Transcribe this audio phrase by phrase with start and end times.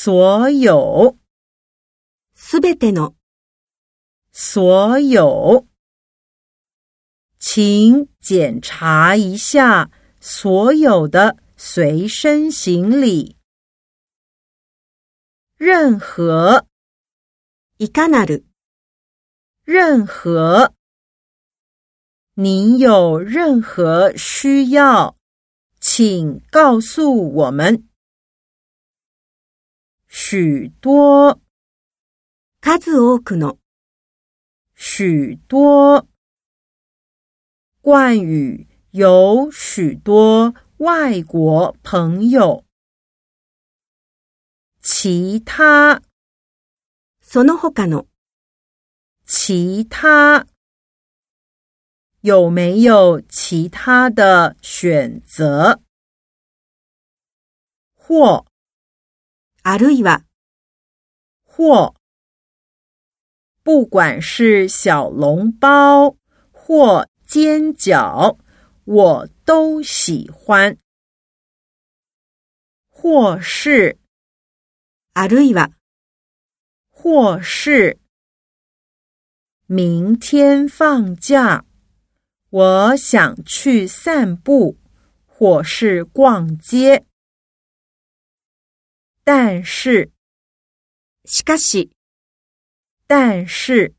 [0.00, 1.16] 所有，
[2.34, 3.14] すべての、
[4.32, 5.66] 所有，
[7.38, 9.90] 请检查一下
[10.20, 13.36] 所有的随身行李。
[15.58, 16.66] 任何，
[17.78, 18.44] いかなる、
[19.64, 20.74] 任何，
[22.34, 25.16] 您有任何需要，
[25.80, 27.88] 请告诉我们。
[30.30, 31.40] 许多，
[32.60, 33.58] 数多くの、
[34.74, 36.06] 许多。
[37.80, 42.64] 冠宇有许多外国朋友。
[44.80, 46.02] 其他，
[47.20, 48.06] その他の、
[49.24, 50.46] 其他，
[52.20, 55.80] 有没有其他的选择？
[57.94, 58.46] 或
[59.62, 60.24] あるいは、
[61.44, 61.94] 或，
[63.62, 66.16] 不管是小笼包
[66.52, 68.38] 或煎饺，
[68.84, 70.78] 我都喜欢。
[72.88, 73.98] 或是，
[75.14, 75.72] あるいは、
[76.90, 77.98] 或是，
[79.66, 81.64] 明天放假，
[82.50, 84.78] 我想去散步，
[85.26, 87.04] 或是逛街。
[89.24, 90.12] 但是，
[91.24, 91.90] しかし、
[93.06, 93.94] 但是，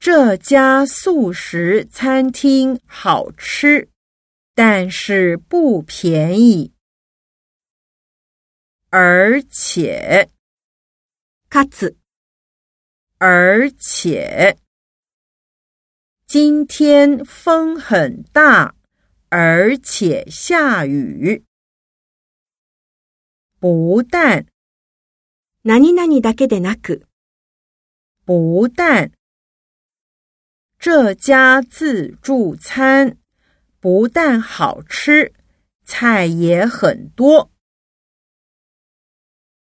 [0.00, 3.88] 这家素食餐厅好吃，
[4.54, 6.72] 但是不便宜，
[8.90, 10.28] 而且，
[11.48, 11.96] かつ、
[13.18, 14.58] 而且，
[16.26, 18.74] 今天风很大，
[19.28, 21.44] 而且下雨。
[23.60, 24.46] 不但
[25.62, 27.06] 何々だけでなく、
[28.26, 29.12] 不但
[30.78, 33.18] 这家自助餐
[33.80, 35.32] 不但好吃，
[35.84, 37.50] 菜也很多。